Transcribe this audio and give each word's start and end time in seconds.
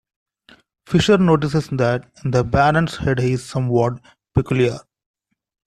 Fisher 0.87 1.19
notices 1.19 1.67
that 1.69 2.09
the 2.25 2.43
baron's 2.43 2.97
head 2.97 3.19
is 3.19 3.45
somewhat 3.45 4.01
peculiar. 4.33 4.79